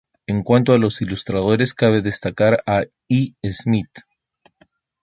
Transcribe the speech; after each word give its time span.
En 0.25 0.41
cuanto 0.41 0.73
a 0.73 0.79
los 0.79 1.03
ilustradores 1.03 1.75
cabe 1.75 2.01
destacar 2.01 2.63
a 2.65 2.85
I. 3.07 3.35
Smith. 3.45 3.99